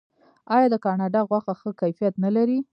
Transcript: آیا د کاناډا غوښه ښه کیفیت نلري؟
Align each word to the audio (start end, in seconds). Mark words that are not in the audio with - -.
آیا 0.55 0.67
د 0.71 0.75
کاناډا 0.85 1.21
غوښه 1.29 1.53
ښه 1.59 1.69
کیفیت 1.81 2.13
نلري؟ 2.23 2.59